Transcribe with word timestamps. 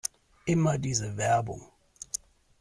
Immer 0.45 0.79
diese 0.79 1.15
Werbung! 1.17 1.61